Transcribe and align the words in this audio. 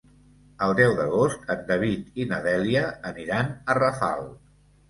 El 0.67 0.71
deu 0.79 0.95
d'agost 0.99 1.45
en 1.55 1.61
David 1.67 2.17
i 2.23 2.27
na 2.31 2.41
Dèlia 2.47 2.85
aniran 3.13 3.55
a 3.75 3.77
Rafal. 3.83 4.27